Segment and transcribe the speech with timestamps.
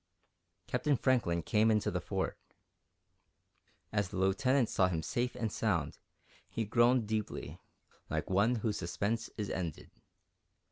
[0.65, 2.35] Captain Franklin came into the Fort.
[3.93, 5.99] As the Lieutenant saw him safe and sound,
[6.49, 7.59] he groaned deeply,
[8.09, 9.91] like one whose suspense is ended.